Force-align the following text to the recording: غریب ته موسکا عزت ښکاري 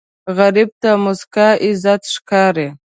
غریب 0.37 0.69
ته 0.81 0.89
موسکا 1.03 1.47
عزت 1.65 2.01
ښکاري 2.13 2.67